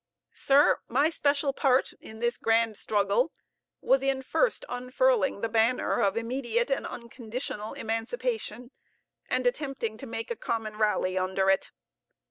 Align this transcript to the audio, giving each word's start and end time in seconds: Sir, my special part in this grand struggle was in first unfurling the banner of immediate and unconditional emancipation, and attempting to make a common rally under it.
Sir, 0.33 0.79
my 0.87 1.11
special 1.11 1.53
part 1.53 1.93
in 2.01 2.17
this 2.17 2.39
grand 2.39 2.75
struggle 2.75 3.31
was 3.81 4.01
in 4.01 4.23
first 4.23 4.65
unfurling 4.67 5.41
the 5.41 5.47
banner 5.47 6.01
of 6.01 6.17
immediate 6.17 6.71
and 6.71 6.87
unconditional 6.87 7.73
emancipation, 7.73 8.71
and 9.29 9.45
attempting 9.45 9.97
to 9.97 10.07
make 10.07 10.31
a 10.31 10.35
common 10.35 10.75
rally 10.79 11.19
under 11.19 11.51
it. 11.51 11.69